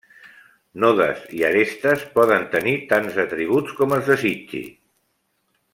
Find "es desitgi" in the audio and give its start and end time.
3.99-4.65